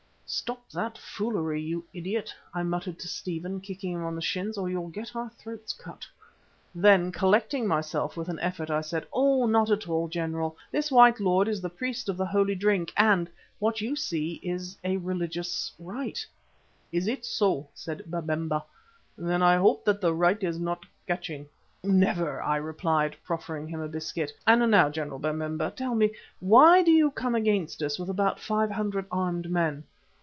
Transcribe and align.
"Stop 0.33 0.69
that 0.69 0.97
foolery, 0.97 1.61
you 1.61 1.83
idiot," 1.93 2.33
I 2.53 2.63
muttered 2.63 2.97
to 2.99 3.07
Stephen, 3.09 3.59
kicking 3.59 3.91
him 3.91 4.05
on 4.05 4.15
the 4.15 4.21
shins, 4.21 4.57
"or 4.57 4.69
you'll 4.69 4.87
get 4.87 5.13
our 5.13 5.29
throats 5.31 5.73
cut." 5.73 6.07
Then, 6.73 7.11
collecting 7.11 7.67
myself 7.67 8.15
with 8.15 8.29
an 8.29 8.39
effort, 8.39 8.69
I 8.69 8.79
said: 8.79 9.05
"Oh! 9.11 9.45
not 9.45 9.69
at 9.69 9.89
all, 9.89 10.07
General. 10.07 10.55
This 10.71 10.89
white 10.89 11.19
lord 11.19 11.49
is 11.49 11.59
the 11.59 11.69
priest 11.69 12.07
of 12.07 12.15
the 12.15 12.25
holy 12.25 12.55
drink 12.55 12.93
and 12.95 13.29
what 13.59 13.81
you 13.81 13.97
see 13.97 14.39
is 14.41 14.77
a 14.85 14.95
religious 14.95 15.73
rite." 15.77 16.25
"Is 16.93 17.09
it 17.09 17.25
so," 17.25 17.67
said 17.73 18.03
Babemba. 18.09 18.63
"Then 19.17 19.43
I 19.43 19.57
hope 19.57 19.83
that 19.83 19.99
the 19.99 20.13
rite 20.13 20.43
is 20.45 20.57
not 20.57 20.85
catching." 21.07 21.45
"Never," 21.83 22.41
I 22.41 22.55
replied, 22.55 23.17
proffering 23.21 23.67
him 23.67 23.81
a 23.81 23.89
biscuit. 23.89 24.31
"And 24.47 24.71
now, 24.71 24.89
General 24.89 25.19
Babemba, 25.19 25.71
tell 25.75 25.93
me, 25.93 26.11
why 26.39 26.83
do 26.83 26.91
you 26.91 27.11
come 27.11 27.35
against 27.35 27.83
us 27.83 27.99
with 27.99 28.09
about 28.09 28.39
five 28.39 28.71
hundred 28.71 29.05
armed 29.11 29.51
men?" 29.51 29.83